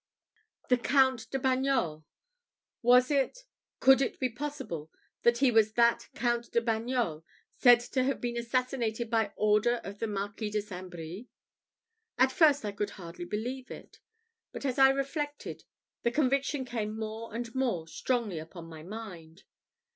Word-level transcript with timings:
The 0.69 0.79
Count 0.79 1.29
de 1.29 1.37
Bagnols! 1.37 2.03
Was 2.81 3.11
it 3.11 3.43
could 3.79 4.01
it 4.01 4.19
be 4.19 4.29
possible 4.29 4.91
that 5.21 5.37
he 5.37 5.51
was 5.51 5.73
that 5.73 6.09
Count 6.15 6.51
de 6.51 6.59
Bagnols, 6.59 7.21
said 7.53 7.81
to 7.81 8.03
have 8.05 8.19
been 8.19 8.35
assassinated 8.35 9.11
by 9.11 9.31
order 9.35 9.75
of 9.83 9.99
the 9.99 10.07
Marquis 10.07 10.49
de 10.49 10.59
St. 10.63 10.89
Brie? 10.89 11.27
At 12.17 12.31
first 12.31 12.65
I 12.65 12.71
could 12.71 12.89
hardly 12.97 13.25
believe 13.25 13.69
it; 13.69 13.99
but 14.51 14.65
as 14.65 14.79
I 14.79 14.89
reflected, 14.89 15.65
the 16.01 16.09
conviction 16.09 16.65
came 16.65 16.97
more 16.97 17.31
and 17.35 17.53
more 17.53 17.87
strongly 17.87 18.39
upon 18.39 18.65
my 18.65 18.81
mind. 18.81 19.43